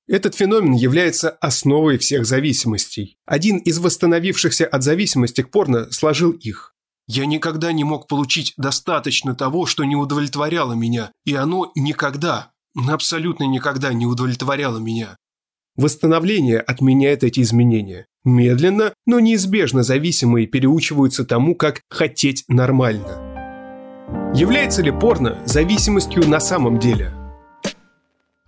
Этот 0.07 0.35
феномен 0.35 0.75
является 0.75 1.31
основой 1.31 1.97
всех 1.97 2.27
зависимостей. 2.27 3.17
Один 3.25 3.57
из 3.57 3.79
восстановившихся 3.79 4.67
от 4.67 4.83
зависимости 4.83 5.41
к 5.41 5.51
порно 5.51 5.91
сложил 5.91 6.33
их. 6.33 6.75
Я 7.09 7.25
никогда 7.25 7.73
не 7.73 7.85
мог 7.85 8.07
получить 8.07 8.53
достаточно 8.59 9.35
того, 9.35 9.65
что 9.65 9.85
не 9.85 9.97
удовлетворяло 9.97 10.75
меня, 10.75 11.11
и 11.25 11.35
оно 11.35 11.73
никогда, 11.75 12.51
абсолютно 12.87 13.45
никогда 13.45 13.95
не 13.95 14.07
удовлетворяло 14.07 14.79
меня. 14.79 15.17
Восстановление 15.75 16.61
отменяет 16.61 17.25
эти 17.25 17.41
изменения. 17.41 18.07
Медленно, 18.25 18.93
но 19.07 19.21
неизбежно 19.21 19.83
зависимые 19.83 20.47
переучиваются 20.47 21.25
тому, 21.25 21.55
как 21.55 21.81
хотеть 21.89 22.45
нормально. 22.47 23.25
Является 24.35 24.83
ли 24.83 24.91
порно 24.91 25.39
зависимостью 25.47 26.29
на 26.29 26.41
самом 26.41 26.79
деле? 26.79 27.18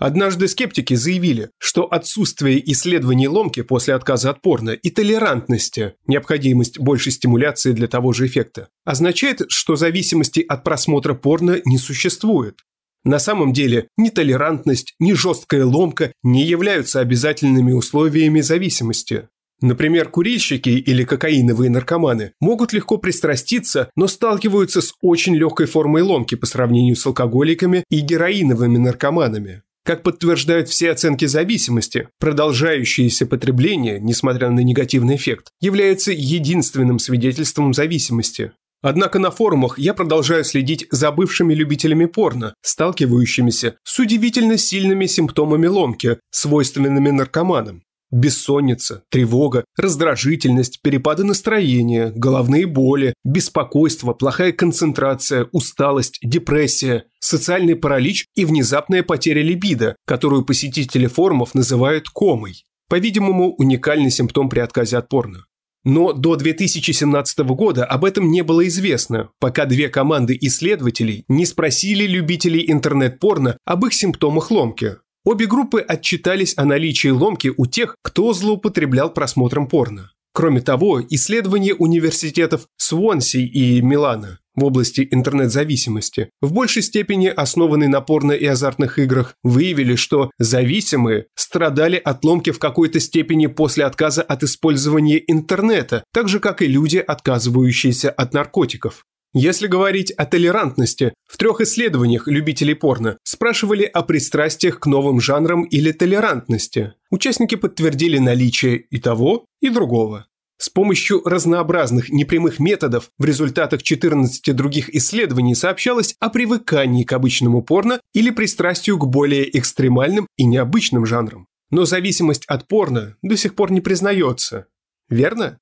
Однажды 0.00 0.48
скептики 0.48 0.94
заявили, 0.94 1.50
что 1.58 1.84
отсутствие 1.84 2.58
исследований 2.72 3.28
ломки 3.28 3.60
после 3.60 3.92
отказа 3.92 4.30
от 4.30 4.40
порно 4.40 4.70
и 4.70 4.88
толерантности, 4.88 5.92
необходимость 6.06 6.78
большей 6.78 7.12
стимуляции 7.12 7.72
для 7.72 7.86
того 7.86 8.14
же 8.14 8.26
эффекта, 8.26 8.68
означает, 8.86 9.42
что 9.48 9.76
зависимости 9.76 10.40
от 10.40 10.64
просмотра 10.64 11.12
порно 11.12 11.60
не 11.66 11.76
существует. 11.76 12.60
На 13.04 13.18
самом 13.18 13.52
деле 13.52 13.88
ни 13.98 14.08
толерантность, 14.08 14.94
ни 15.00 15.12
жесткая 15.12 15.66
ломка 15.66 16.12
не 16.22 16.46
являются 16.46 17.00
обязательными 17.00 17.72
условиями 17.72 18.40
зависимости. 18.40 19.28
Например, 19.60 20.08
курильщики 20.08 20.70
или 20.70 21.04
кокаиновые 21.04 21.68
наркоманы 21.68 22.32
могут 22.40 22.72
легко 22.72 22.96
пристраститься, 22.96 23.90
но 23.96 24.08
сталкиваются 24.08 24.80
с 24.80 24.94
очень 25.02 25.36
легкой 25.36 25.66
формой 25.66 26.00
ломки 26.00 26.36
по 26.36 26.46
сравнению 26.46 26.96
с 26.96 27.04
алкоголиками 27.04 27.84
и 27.90 28.00
героиновыми 28.00 28.78
наркоманами. 28.78 29.62
Как 29.84 30.02
подтверждают 30.02 30.68
все 30.68 30.90
оценки 30.90 31.24
зависимости, 31.24 32.08
продолжающееся 32.18 33.26
потребление, 33.26 33.98
несмотря 33.98 34.50
на 34.50 34.60
негативный 34.60 35.16
эффект, 35.16 35.48
является 35.60 36.12
единственным 36.12 36.98
свидетельством 36.98 37.72
зависимости. 37.72 38.52
Однако 38.82 39.18
на 39.18 39.30
форумах 39.30 39.78
я 39.78 39.92
продолжаю 39.92 40.44
следить 40.44 40.86
за 40.90 41.10
бывшими 41.12 41.54
любителями 41.54 42.06
порно, 42.06 42.54
сталкивающимися 42.62 43.76
с 43.84 43.98
удивительно 43.98 44.56
сильными 44.56 45.06
симптомами 45.06 45.66
ломки, 45.66 46.18
свойственными 46.30 47.10
наркоманам. 47.10 47.82
Бессонница, 48.10 49.04
тревога, 49.08 49.64
раздражительность, 49.76 50.80
перепады 50.82 51.24
настроения, 51.24 52.12
головные 52.14 52.66
боли, 52.66 53.14
беспокойство, 53.24 54.12
плохая 54.14 54.52
концентрация, 54.52 55.48
усталость, 55.52 56.18
депрессия, 56.22 57.04
социальный 57.20 57.76
паралич 57.76 58.26
и 58.34 58.44
внезапная 58.44 59.02
потеря 59.02 59.42
либидо, 59.42 59.96
которую 60.06 60.44
посетители 60.44 61.06
форумов 61.06 61.54
называют 61.54 62.08
комой. 62.08 62.64
По-видимому, 62.88 63.54
уникальный 63.54 64.10
симптом 64.10 64.48
при 64.48 64.58
отказе 64.58 64.96
от 64.98 65.08
порно. 65.08 65.44
Но 65.84 66.12
до 66.12 66.36
2017 66.36 67.38
года 67.38 67.84
об 67.84 68.04
этом 68.04 68.30
не 68.30 68.42
было 68.42 68.66
известно, 68.68 69.30
пока 69.38 69.64
две 69.64 69.88
команды 69.88 70.36
исследователей 70.40 71.24
не 71.28 71.46
спросили 71.46 72.06
любителей 72.06 72.70
интернет-порно 72.70 73.56
об 73.64 73.86
их 73.86 73.94
симптомах 73.94 74.50
ломки. 74.50 74.96
Обе 75.24 75.46
группы 75.46 75.80
отчитались 75.80 76.54
о 76.56 76.64
наличии 76.64 77.08
ломки 77.08 77.52
у 77.54 77.66
тех, 77.66 77.96
кто 78.02 78.32
злоупотреблял 78.32 79.12
просмотром 79.12 79.68
порно. 79.68 80.12
Кроме 80.32 80.62
того, 80.62 81.02
исследования 81.10 81.74
университетов 81.74 82.66
Свонси 82.78 83.38
и 83.38 83.82
Милана 83.82 84.38
в 84.54 84.64
области 84.64 85.06
интернет-зависимости, 85.10 86.30
в 86.40 86.52
большей 86.52 86.82
степени 86.82 87.26
основанной 87.26 87.88
на 87.88 88.00
порно 88.00 88.32
и 88.32 88.46
азартных 88.46 88.98
играх, 88.98 89.34
выявили, 89.42 89.94
что 89.94 90.30
зависимые 90.38 91.26
страдали 91.34 91.96
от 91.96 92.24
ломки 92.24 92.50
в 92.50 92.58
какой-то 92.58 92.98
степени 93.00 93.46
после 93.46 93.84
отказа 93.84 94.22
от 94.22 94.42
использования 94.42 95.22
интернета, 95.26 96.04
так 96.12 96.28
же, 96.28 96.40
как 96.40 96.62
и 96.62 96.66
люди, 96.66 96.98
отказывающиеся 96.98 98.10
от 98.10 98.32
наркотиков. 98.32 99.04
Если 99.32 99.68
говорить 99.68 100.10
о 100.10 100.26
толерантности, 100.26 101.14
в 101.28 101.36
трех 101.36 101.60
исследованиях 101.60 102.26
любителей 102.26 102.74
порно 102.74 103.16
спрашивали 103.22 103.84
о 103.84 104.02
пристрастиях 104.02 104.80
к 104.80 104.86
новым 104.86 105.20
жанрам 105.20 105.62
или 105.62 105.92
толерантности. 105.92 106.94
Участники 107.10 107.54
подтвердили 107.54 108.18
наличие 108.18 108.78
и 108.78 108.98
того, 108.98 109.44
и 109.60 109.68
другого. 109.68 110.26
С 110.58 110.68
помощью 110.68 111.22
разнообразных 111.24 112.10
непрямых 112.10 112.58
методов 112.58 113.10
в 113.18 113.24
результатах 113.24 113.84
14 113.84 114.54
других 114.54 114.94
исследований 114.94 115.54
сообщалось 115.54 116.16
о 116.18 116.28
привыкании 116.28 117.04
к 117.04 117.12
обычному 117.12 117.62
порно 117.62 118.00
или 118.12 118.30
пристрастию 118.30 118.98
к 118.98 119.06
более 119.06 119.56
экстремальным 119.56 120.26
и 120.36 120.44
необычным 120.44 121.06
жанрам. 121.06 121.46
Но 121.70 121.84
зависимость 121.84 122.44
от 122.46 122.66
порно 122.66 123.16
до 123.22 123.36
сих 123.36 123.54
пор 123.54 123.70
не 123.70 123.80
признается. 123.80 124.66
Верно? 125.08 125.58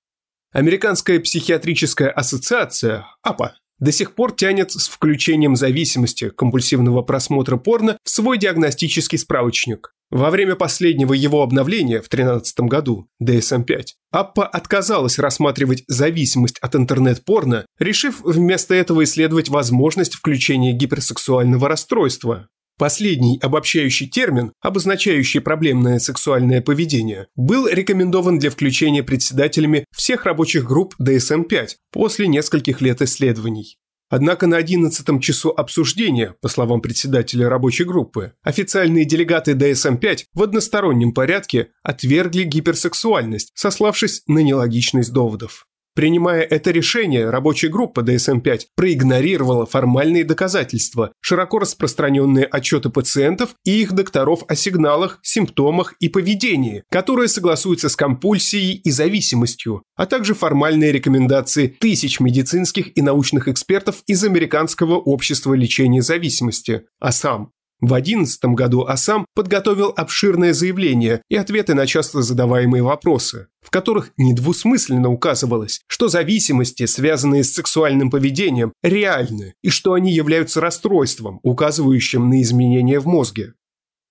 Американская 0.53 1.21
психиатрическая 1.21 2.11
ассоциация, 2.11 3.07
АПА, 3.23 3.55
до 3.79 3.93
сих 3.93 4.15
пор 4.15 4.33
тянет 4.33 4.73
с 4.73 4.89
включением 4.89 5.57
зависимости 5.57 6.31
компульсивного 6.31 7.03
просмотра 7.03 7.57
порно 7.57 7.99
в 8.03 8.11
свой 8.11 8.39
диагностический 8.39 9.19
справочник. 9.19 9.93
Во 10.11 10.31
время 10.31 10.57
последнего 10.57 11.13
его 11.13 11.43
обновления 11.43 12.01
в 12.01 12.09
2013 12.09 12.61
году, 12.61 13.09
DSM-5, 13.23 13.85
Аппа 14.11 14.47
отказалась 14.47 15.19
рассматривать 15.19 15.85
зависимость 15.87 16.59
от 16.61 16.75
интернет-порно, 16.75 17.67
решив 17.79 18.23
вместо 18.23 18.75
этого 18.75 19.05
исследовать 19.05 19.51
возможность 19.51 20.15
включения 20.15 20.73
гиперсексуального 20.73 21.69
расстройства. 21.69 22.49
Последний 22.79 23.41
обобщающий 23.43 24.07
термин, 24.07 24.53
обозначающий 24.61 25.41
проблемное 25.41 25.99
сексуальное 25.99 26.63
поведение, 26.63 27.27
был 27.35 27.67
рекомендован 27.67 28.39
для 28.39 28.51
включения 28.51 29.03
председателями 29.03 29.85
всех 29.95 30.25
рабочих 30.25 30.65
групп 30.65 30.95
DSM-5 31.03 31.71
после 31.91 32.29
нескольких 32.29 32.81
лет 32.81 33.03
исследований. 33.03 33.79
Однако 34.11 34.47
на 34.47 34.57
11 34.57 35.21
часу 35.21 35.51
обсуждения, 35.51 36.35
по 36.41 36.49
словам 36.49 36.81
председателя 36.81 37.49
рабочей 37.49 37.85
группы, 37.85 38.33
официальные 38.43 39.05
делегаты 39.05 39.53
ДСМ-5 39.53 40.27
в 40.33 40.43
одностороннем 40.43 41.13
порядке 41.13 41.69
отвергли 41.83 42.45
гиперсексуальность, 42.45 43.51
сославшись 43.55 44.23
на 44.29 44.39
нелогичность 44.39 45.13
доводов. 45.13 45.68
Принимая 45.99 46.43
это 46.43 46.71
решение, 46.71 47.29
рабочая 47.29 47.71
группа 47.71 48.03
DSM-5 48.03 48.67
проигнорировала 48.77 49.67
формальные 49.67 50.23
доказательства, 50.23 51.11
широко 51.21 51.59
распространенные 51.59 52.45
отчеты 52.45 52.89
пациентов 52.89 53.57
и 53.65 53.83
их 53.83 53.93
докторов 53.93 54.45
о 54.47 54.55
сигналах, 54.55 55.19
симптомах 55.23 55.95
и 55.99 56.09
поведении, 56.09 56.85
которые 56.89 57.27
согласуются 57.27 57.89
с 57.89 57.97
компульсией 57.97 58.77
и 58.77 58.93
зависимостью, 58.93 59.83
а 59.97 60.07
также 60.07 60.35
формальные 60.35 60.93
рекомендации 60.93 61.67
тысяч 61.67 62.21
медицинских 62.21 62.97
и 62.97 63.03
научных 63.03 63.49
экспертов 63.49 64.05
из 64.07 64.23
Американского 64.23 64.99
общества 64.99 65.53
лечения 65.55 66.01
зависимости, 66.01 66.83
АСАМ, 67.01 67.51
в 67.81 67.89
2011 67.89 68.45
году 68.57 68.85
АСАМ 68.85 69.25
подготовил 69.35 69.93
обширное 69.97 70.53
заявление 70.53 71.23
и 71.29 71.37
ответы 71.37 71.75
на 71.75 71.87
часто 71.87 72.23
задаваемые 72.23 72.83
вопросы, 72.83 73.49
в 73.61 73.71
которых 73.71 74.11
недвусмысленно 74.17 75.11
указывалось, 75.11 75.81
что 75.87 76.09
зависимости, 76.09 76.87
связанные 76.87 77.45
с 77.45 77.55
сексуальным 77.55 78.11
поведением, 78.11 78.73
реальны 78.83 79.55
и 79.63 79.71
что 79.71 79.93
они 79.93 80.13
являются 80.13 80.61
расстройством, 80.61 81.39
указывающим 81.43 82.29
на 82.29 82.43
изменения 82.43 82.99
в 82.99 83.07
мозге. 83.07 83.55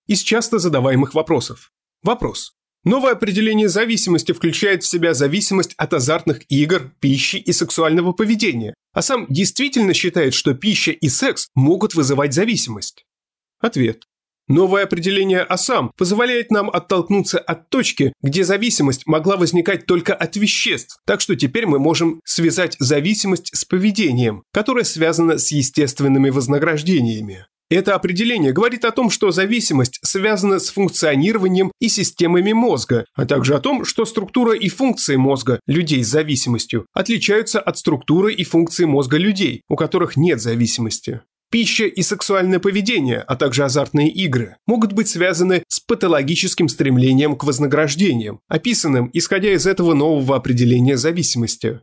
Из 0.07 0.21
часто 0.21 0.59
задаваемых 0.59 1.13
вопросов. 1.13 1.71
Вопрос. 2.03 2.53
Новое 2.85 3.11
определение 3.11 3.67
зависимости 3.67 4.31
включает 4.31 4.83
в 4.83 4.87
себя 4.87 5.13
зависимость 5.13 5.73
от 5.75 5.93
азартных 5.93 6.43
игр, 6.47 6.93
пищи 7.01 7.35
и 7.35 7.51
сексуального 7.51 8.13
поведения. 8.13 8.73
А 8.93 9.01
сам 9.01 9.25
действительно 9.27 9.93
считает, 9.93 10.33
что 10.33 10.53
пища 10.53 10.91
и 10.91 11.09
секс 11.09 11.49
могут 11.53 11.95
вызывать 11.95 12.33
зависимость. 12.33 13.03
Ответ. 13.59 14.03
Новое 14.47 14.83
определение 14.83 15.41
ОСАМ 15.41 15.91
позволяет 15.97 16.51
нам 16.51 16.69
оттолкнуться 16.69 17.37
от 17.37 17.69
точки, 17.69 18.13
где 18.21 18.45
зависимость 18.45 19.05
могла 19.05 19.35
возникать 19.35 19.85
только 19.85 20.13
от 20.13 20.37
веществ, 20.37 20.99
так 21.05 21.19
что 21.19 21.35
теперь 21.35 21.65
мы 21.65 21.79
можем 21.79 22.21
связать 22.23 22.77
зависимость 22.79 23.53
с 23.53 23.65
поведением, 23.65 24.43
которое 24.53 24.85
связано 24.85 25.37
с 25.37 25.51
естественными 25.51 26.29
вознаграждениями. 26.29 27.45
Это 27.69 27.95
определение 27.95 28.53
говорит 28.53 28.85
о 28.85 28.91
том, 28.91 29.09
что 29.09 29.31
зависимость 29.31 29.99
связана 30.01 30.59
с 30.59 30.69
функционированием 30.69 31.73
и 31.81 31.89
системами 31.89 32.53
мозга, 32.53 33.03
а 33.13 33.25
также 33.25 33.55
о 33.55 33.59
том, 33.59 33.83
что 33.83 34.05
структура 34.05 34.55
и 34.55 34.69
функции 34.69 35.17
мозга 35.17 35.59
людей 35.67 36.01
с 36.01 36.07
зависимостью 36.07 36.85
отличаются 36.93 37.59
от 37.59 37.77
структуры 37.77 38.33
и 38.33 38.45
функции 38.45 38.85
мозга 38.85 39.17
людей, 39.17 39.63
у 39.67 39.75
которых 39.75 40.15
нет 40.15 40.39
зависимости. 40.39 41.19
Пища 41.49 41.85
и 41.85 42.01
сексуальное 42.01 42.59
поведение, 42.59 43.19
а 43.19 43.37
также 43.37 43.63
азартные 43.63 44.09
игры 44.09 44.57
могут 44.65 44.91
быть 44.91 45.07
связаны 45.07 45.63
с 45.69 45.79
патологическим 45.79 46.67
стремлением 46.67 47.37
к 47.37 47.45
вознаграждениям, 47.45 48.41
описанным 48.49 49.09
исходя 49.13 49.53
из 49.53 49.65
этого 49.65 49.93
нового 49.93 50.35
определения 50.35 50.97
зависимости. 50.97 51.79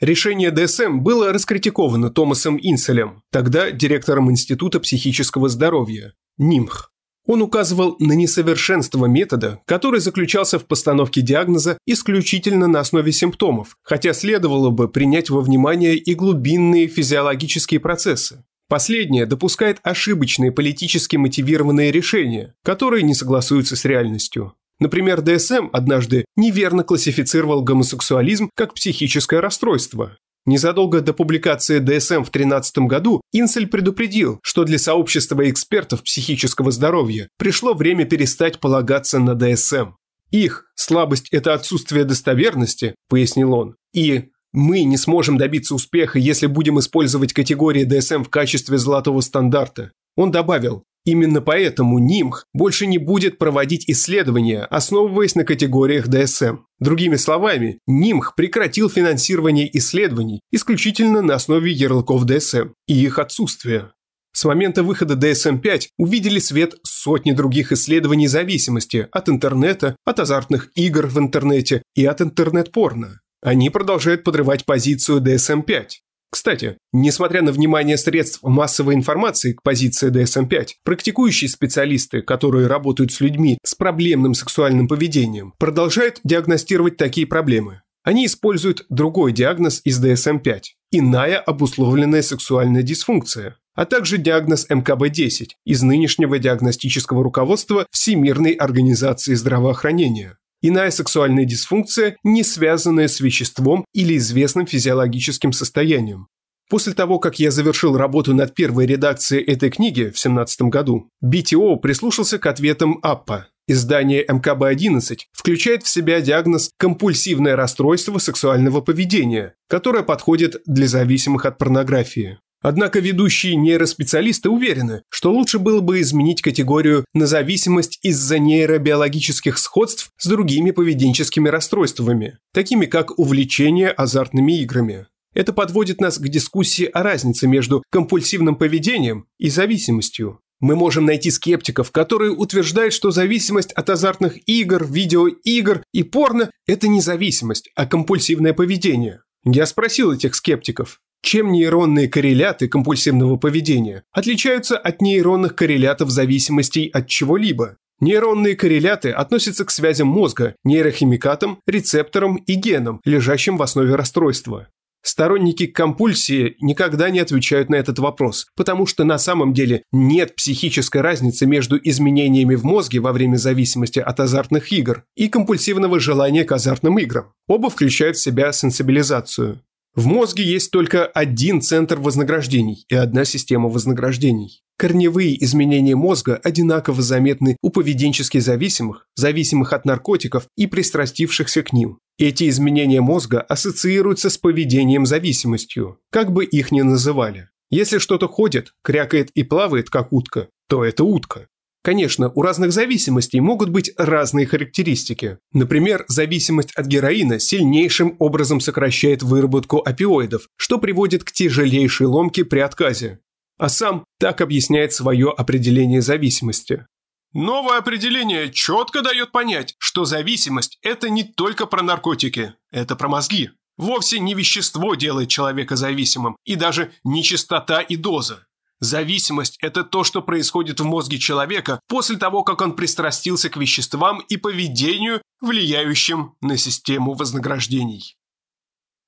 Решение 0.00 0.50
ДСМ 0.50 1.00
было 1.00 1.32
раскритиковано 1.32 2.10
Томасом 2.10 2.58
Инселем, 2.60 3.22
тогда 3.30 3.70
директором 3.70 4.30
Института 4.30 4.80
психического 4.80 5.50
здоровья, 5.50 6.14
НИМХ. 6.38 6.90
Он 7.26 7.42
указывал 7.42 7.96
на 7.98 8.12
несовершенство 8.12 9.06
метода, 9.06 9.60
который 9.66 10.00
заключался 10.00 10.58
в 10.58 10.66
постановке 10.66 11.22
диагноза 11.22 11.76
исключительно 11.84 12.68
на 12.68 12.80
основе 12.80 13.10
симптомов, 13.10 13.76
хотя 13.82 14.12
следовало 14.12 14.70
бы 14.70 14.88
принять 14.88 15.28
во 15.28 15.40
внимание 15.40 15.96
и 15.96 16.14
глубинные 16.14 16.86
физиологические 16.86 17.80
процессы. 17.80 18.44
Последнее 18.68 19.26
допускает 19.26 19.78
ошибочные 19.82 20.50
политически 20.50 21.16
мотивированные 21.16 21.92
решения, 21.92 22.54
которые 22.64 23.02
не 23.04 23.14
согласуются 23.14 23.76
с 23.76 23.84
реальностью. 23.84 24.54
Например, 24.78 25.22
ДСМ 25.22 25.68
однажды 25.72 26.24
неверно 26.36 26.82
классифицировал 26.82 27.62
гомосексуализм 27.62 28.50
как 28.54 28.74
психическое 28.74 29.40
расстройство. 29.40 30.18
Незадолго 30.44 31.00
до 31.00 31.12
публикации 31.12 31.78
ДСМ 31.78 32.22
в 32.22 32.30
2013 32.30 32.78
году 32.78 33.20
Инсель 33.32 33.66
предупредил, 33.66 34.38
что 34.42 34.64
для 34.64 34.78
сообщества 34.78 35.48
экспертов 35.50 36.02
психического 36.02 36.70
здоровья 36.70 37.28
пришло 37.38 37.74
время 37.74 38.04
перестать 38.04 38.60
полагаться 38.60 39.18
на 39.18 39.34
ДСМ. 39.34 39.94
Их 40.30 40.66
слабость– 40.74 41.28
это 41.30 41.54
отсутствие 41.54 42.04
достоверности, 42.04 42.94
пояснил 43.08 43.54
он, 43.54 43.76
и 43.92 44.30
мы 44.56 44.84
не 44.84 44.96
сможем 44.96 45.36
добиться 45.36 45.74
успеха, 45.74 46.18
если 46.18 46.46
будем 46.46 46.78
использовать 46.78 47.34
категории 47.34 47.86
DSM 47.86 48.24
в 48.24 48.30
качестве 48.30 48.78
золотого 48.78 49.20
стандарта. 49.20 49.92
Он 50.16 50.30
добавил, 50.30 50.82
именно 51.04 51.42
поэтому 51.42 51.98
НИМХ 51.98 52.46
больше 52.54 52.86
не 52.86 52.96
будет 52.96 53.36
проводить 53.36 53.84
исследования, 53.86 54.62
основываясь 54.62 55.34
на 55.34 55.44
категориях 55.44 56.08
DSM. 56.08 56.60
Другими 56.80 57.16
словами, 57.16 57.80
НИМХ 57.86 58.34
прекратил 58.34 58.88
финансирование 58.88 59.68
исследований 59.76 60.40
исключительно 60.50 61.20
на 61.20 61.34
основе 61.34 61.70
ярлыков 61.70 62.24
DSM 62.24 62.70
и 62.88 62.94
их 62.94 63.18
отсутствия. 63.18 63.92
С 64.32 64.44
момента 64.46 64.82
выхода 64.82 65.14
DSM-5 65.14 65.88
увидели 65.98 66.38
свет 66.38 66.76
сотни 66.82 67.32
других 67.32 67.72
исследований 67.72 68.26
зависимости 68.26 69.06
от 69.12 69.28
интернета, 69.28 69.96
от 70.06 70.18
азартных 70.18 70.70
игр 70.74 71.06
в 71.08 71.18
интернете 71.18 71.82
и 71.94 72.06
от 72.06 72.22
интернет-порно. 72.22 73.20
Они 73.46 73.70
продолжают 73.70 74.24
подрывать 74.24 74.64
позицию 74.64 75.20
DSM-5. 75.20 75.86
Кстати, 76.32 76.78
несмотря 76.92 77.42
на 77.42 77.52
внимание 77.52 77.96
средств 77.96 78.42
массовой 78.42 78.96
информации 78.96 79.52
к 79.52 79.62
позиции 79.62 80.10
DSM-5, 80.10 80.66
практикующие 80.82 81.48
специалисты, 81.48 82.22
которые 82.22 82.66
работают 82.66 83.12
с 83.12 83.20
людьми 83.20 83.56
с 83.64 83.76
проблемным 83.76 84.34
сексуальным 84.34 84.88
поведением, 84.88 85.54
продолжают 85.58 86.18
диагностировать 86.24 86.96
такие 86.96 87.28
проблемы. 87.28 87.82
Они 88.02 88.26
используют 88.26 88.84
другой 88.88 89.30
диагноз 89.30 89.80
из 89.84 90.04
DSM-5– 90.04 90.62
иная 90.90 91.38
обусловленная 91.38 92.22
сексуальная 92.22 92.82
дисфункция, 92.82 93.58
а 93.76 93.84
также 93.84 94.18
диагноз 94.18 94.66
МКБ-10 94.68 95.50
из 95.64 95.84
нынешнего 95.84 96.40
диагностического 96.40 97.22
руководства 97.22 97.86
Всемирной 97.92 98.54
организации 98.54 99.34
здравоохранения. 99.34 100.36
Иная 100.68 100.90
сексуальная 100.90 101.44
дисфункция, 101.44 102.16
не 102.24 102.42
связанная 102.42 103.06
с 103.06 103.20
веществом 103.20 103.84
или 103.94 104.16
известным 104.16 104.66
физиологическим 104.66 105.52
состоянием. 105.52 106.26
После 106.68 106.92
того, 106.92 107.20
как 107.20 107.38
я 107.38 107.52
завершил 107.52 107.96
работу 107.96 108.34
над 108.34 108.52
первой 108.52 108.86
редакцией 108.86 109.44
этой 109.44 109.70
книги 109.70 110.00
в 110.00 110.18
2017 110.18 110.62
году, 110.62 111.08
BTO 111.24 111.76
прислушался 111.76 112.40
к 112.40 112.46
ответам 112.46 112.98
АППА. 113.02 113.46
Издание 113.68 114.24
МКБ-11 114.26 115.18
включает 115.32 115.84
в 115.84 115.88
себя 115.88 116.20
диагноз 116.20 116.70
«компульсивное 116.76 117.54
расстройство 117.54 118.18
сексуального 118.18 118.80
поведения», 118.80 119.54
которое 119.68 120.02
подходит 120.02 120.62
для 120.66 120.88
зависимых 120.88 121.46
от 121.46 121.58
порнографии. 121.58 122.40
Однако 122.68 122.98
ведущие 122.98 123.54
нейроспециалисты 123.54 124.50
уверены, 124.50 125.02
что 125.08 125.32
лучше 125.32 125.60
было 125.60 125.80
бы 125.80 126.00
изменить 126.00 126.42
категорию 126.42 127.04
на 127.14 127.24
зависимость 127.28 128.00
из-за 128.02 128.40
нейробиологических 128.40 129.56
сходств 129.56 130.10
с 130.18 130.26
другими 130.26 130.72
поведенческими 130.72 131.48
расстройствами, 131.48 132.38
такими 132.52 132.86
как 132.86 133.20
увлечение 133.20 133.90
азартными 133.90 134.60
играми. 134.62 135.06
Это 135.32 135.52
подводит 135.52 136.00
нас 136.00 136.18
к 136.18 136.26
дискуссии 136.26 136.86
о 136.86 137.04
разнице 137.04 137.46
между 137.46 137.84
компульсивным 137.92 138.56
поведением 138.56 139.28
и 139.38 139.48
зависимостью. 139.48 140.40
Мы 140.58 140.74
можем 140.74 141.04
найти 141.04 141.30
скептиков, 141.30 141.92
которые 141.92 142.32
утверждают, 142.32 142.92
что 142.92 143.12
зависимость 143.12 143.70
от 143.74 143.90
азартных 143.90 144.38
игр, 144.48 144.84
видеоигр 144.84 145.84
и 145.92 146.02
порно– 146.02 146.50
это 146.66 146.88
не 146.88 147.00
зависимость, 147.00 147.70
а 147.76 147.86
компульсивное 147.86 148.54
поведение. 148.54 149.20
Я 149.44 149.66
спросил 149.66 150.10
этих 150.10 150.34
скептиков, 150.34 150.98
чем 151.26 151.50
нейронные 151.50 152.08
корреляты 152.08 152.68
компульсивного 152.68 153.36
поведения 153.36 154.04
отличаются 154.12 154.78
от 154.78 155.02
нейронных 155.02 155.56
коррелятов 155.56 156.10
зависимостей 156.10 156.86
от 156.86 157.08
чего-либо. 157.08 157.78
Нейронные 157.98 158.54
корреляты 158.54 159.10
относятся 159.10 159.64
к 159.64 159.72
связям 159.72 160.06
мозга, 160.06 160.54
нейрохимикатам, 160.62 161.58
рецепторам 161.66 162.36
и 162.36 162.54
генам, 162.54 163.00
лежащим 163.04 163.56
в 163.56 163.62
основе 163.62 163.96
расстройства. 163.96 164.68
Сторонники 165.02 165.66
компульсии 165.66 166.56
никогда 166.60 167.10
не 167.10 167.18
отвечают 167.18 167.70
на 167.70 167.76
этот 167.76 167.98
вопрос, 167.98 168.46
потому 168.56 168.86
что 168.86 169.02
на 169.02 169.18
самом 169.18 169.52
деле 169.52 169.82
нет 169.92 170.36
психической 170.36 171.00
разницы 171.00 171.46
между 171.46 171.76
изменениями 171.76 172.54
в 172.54 172.64
мозге 172.64 173.00
во 173.00 173.12
время 173.12 173.36
зависимости 173.36 173.98
от 173.98 174.20
азартных 174.20 174.70
игр 174.72 175.04
и 175.16 175.28
компульсивного 175.28 175.98
желания 175.98 176.44
к 176.44 176.52
азартным 176.52 176.98
играм. 176.98 177.32
Оба 177.48 177.68
включают 177.70 178.16
в 178.16 178.22
себя 178.22 178.52
сенсибилизацию. 178.52 179.60
В 179.96 180.06
мозге 180.06 180.44
есть 180.44 180.70
только 180.70 181.06
один 181.06 181.62
центр 181.62 181.98
вознаграждений 181.98 182.84
и 182.90 182.94
одна 182.94 183.24
система 183.24 183.70
вознаграждений. 183.70 184.62
Корневые 184.76 185.42
изменения 185.42 185.96
мозга 185.96 186.36
одинаково 186.36 187.00
заметны 187.00 187.56
у 187.62 187.70
поведенчески 187.70 188.36
зависимых, 188.36 189.06
зависимых 189.16 189.72
от 189.72 189.86
наркотиков 189.86 190.48
и 190.54 190.66
пристрастившихся 190.66 191.62
к 191.62 191.72
ним. 191.72 191.98
Эти 192.18 192.46
изменения 192.50 193.00
мозга 193.00 193.40
ассоциируются 193.40 194.28
с 194.28 194.36
поведением 194.36 195.06
зависимостью, 195.06 195.98
как 196.10 196.30
бы 196.30 196.44
их 196.44 196.72
ни 196.72 196.82
называли. 196.82 197.48
Если 197.70 197.96
что-то 197.96 198.28
ходит, 198.28 198.74
крякает 198.84 199.30
и 199.30 199.44
плавает, 199.44 199.88
как 199.88 200.12
утка, 200.12 200.48
то 200.68 200.84
это 200.84 201.04
утка. 201.04 201.48
Конечно, 201.86 202.32
у 202.34 202.42
разных 202.42 202.72
зависимостей 202.72 203.38
могут 203.38 203.68
быть 203.68 203.92
разные 203.96 204.44
характеристики. 204.44 205.38
Например, 205.52 206.04
зависимость 206.08 206.72
от 206.72 206.86
героина 206.86 207.38
сильнейшим 207.38 208.16
образом 208.18 208.58
сокращает 208.58 209.22
выработку 209.22 209.78
опиоидов, 209.78 210.48
что 210.56 210.78
приводит 210.78 211.22
к 211.22 211.30
тяжелейшей 211.30 212.08
ломке 212.08 212.44
при 212.44 212.58
отказе. 212.58 213.20
А 213.56 213.68
сам 213.68 214.04
так 214.18 214.40
объясняет 214.40 214.94
свое 214.94 215.30
определение 215.30 216.02
зависимости. 216.02 216.84
Новое 217.32 217.78
определение 217.78 218.50
четко 218.50 219.00
дает 219.00 219.30
понять, 219.30 219.76
что 219.78 220.04
зависимость– 220.04 220.80
это 220.82 221.08
не 221.08 221.22
только 221.22 221.66
про 221.66 221.84
наркотики, 221.84 222.54
это 222.72 222.96
про 222.96 223.06
мозги. 223.06 223.50
Вовсе 223.76 224.18
не 224.18 224.34
вещество 224.34 224.96
делает 224.96 225.28
человека 225.28 225.76
зависимым, 225.76 226.36
и 226.44 226.56
даже 226.56 226.90
не 227.04 227.22
частота 227.22 227.80
и 227.80 227.94
доза. 227.94 228.45
Зависимость– 228.80 229.56
это 229.60 229.84
то, 229.84 230.04
что 230.04 230.20
происходит 230.20 230.80
в 230.80 230.84
мозге 230.84 231.18
человека 231.18 231.80
после 231.88 232.16
того, 232.16 232.42
как 232.42 232.60
он 232.60 232.76
пристрастился 232.76 233.48
к 233.48 233.56
веществам 233.56 234.20
и 234.28 234.36
поведению, 234.36 235.22
влияющим 235.40 236.34
на 236.40 236.58
систему 236.58 237.14
вознаграждений. 237.14 238.16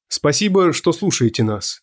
Спасибо, 0.09 0.73
что 0.73 0.93
слушаете 0.93 1.43
нас. 1.43 1.83